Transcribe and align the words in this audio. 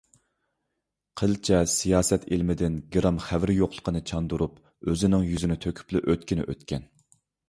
قىلچە 1.19 1.57
سىياسەت 1.73 2.23
ئىلمىدىن 2.31 2.79
گىرام 2.95 3.19
خەۋىرى 3.25 3.55
يوقلۇقىنى 3.57 4.01
چاندۇرۇپ 4.13 4.55
ئۆزىنىڭ 4.89 5.27
يۈزىنى 5.33 5.59
تۆكۈپلا 5.67 6.03
ئۆتكىنى 6.07 6.47
ئۆتكەن. 6.55 6.89